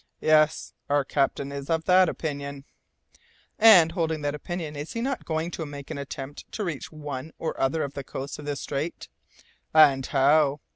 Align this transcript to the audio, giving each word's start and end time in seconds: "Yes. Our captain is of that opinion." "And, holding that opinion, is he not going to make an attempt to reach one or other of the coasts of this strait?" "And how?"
"Yes. 0.19 0.73
Our 0.89 1.05
captain 1.05 1.51
is 1.51 1.69
of 1.69 1.83
that 1.85 2.09
opinion." 2.09 2.65
"And, 3.59 3.91
holding 3.91 4.23
that 4.23 4.33
opinion, 4.33 4.75
is 4.75 4.93
he 4.93 4.99
not 4.99 5.25
going 5.25 5.51
to 5.51 5.65
make 5.67 5.91
an 5.91 5.99
attempt 5.99 6.51
to 6.53 6.63
reach 6.63 6.91
one 6.91 7.33
or 7.37 7.55
other 7.61 7.83
of 7.83 7.93
the 7.93 8.03
coasts 8.03 8.39
of 8.39 8.45
this 8.45 8.61
strait?" 8.61 9.09
"And 9.75 10.03
how?" 10.03 10.61